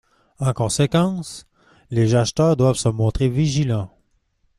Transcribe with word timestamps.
En 0.39 0.51
conséquence, 0.51 1.45
les 1.91 2.15
acheteurs 2.15 2.57
doivent 2.57 2.73
se 2.75 2.89
montrer 2.89 3.29
vigilants. 3.29 3.91